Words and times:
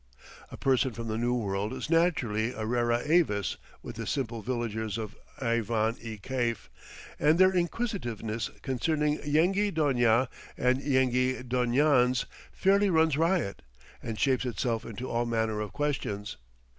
A 0.49 0.57
person 0.57 0.93
from 0.93 1.09
the 1.09 1.17
New 1.19 1.35
World 1.35 1.71
is 1.73 1.87
naturally 1.87 2.53
a 2.53 2.65
rara 2.65 3.03
avis 3.05 3.57
with 3.83 3.97
the 3.97 4.07
simple 4.07 4.41
villagers 4.41 4.97
of 4.97 5.15
Aivan 5.39 5.95
i 6.03 6.17
Kaif, 6.19 6.69
and 7.19 7.37
their 7.37 7.51
inquisitiveness 7.53 8.49
concerning 8.63 9.19
Yenghi 9.19 9.71
Donia 9.71 10.27
and 10.57 10.81
Yenghi 10.81 11.43
Donians 11.43 12.25
fairly 12.51 12.89
runs 12.89 13.15
riot, 13.15 13.61
and 14.01 14.19
shapes 14.19 14.43
itself 14.43 14.85
into 14.85 15.07
all 15.07 15.27
manner 15.27 15.59
of 15.61 15.71
questions. 15.71 16.37